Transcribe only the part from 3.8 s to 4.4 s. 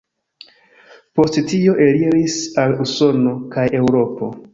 Eŭropo.